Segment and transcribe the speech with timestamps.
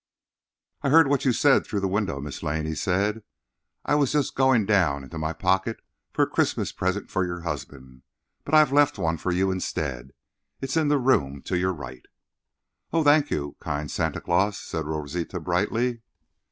[0.81, 2.41] "I heard what you said through the window, Mrs.
[2.41, 3.21] Lane," he said.
[3.85, 5.79] "I was just going down in my pocket
[6.11, 8.01] for a Christmas present for your husband.
[8.43, 10.13] But I've left one for you, instead.
[10.59, 12.07] It's in the room to your right."
[12.91, 16.01] "Oh, thank you, kind Santa Claus," said Rosita, brightly.